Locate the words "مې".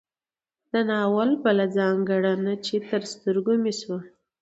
3.63-3.73